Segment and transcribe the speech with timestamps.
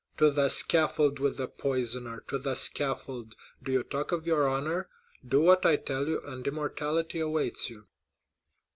[0.17, 3.35] To the scaffold with the poisoner—to the scaffold!
[3.61, 4.89] Do you talk of your honor?
[5.23, 7.85] Do what I tell you, and immortality awaits you!"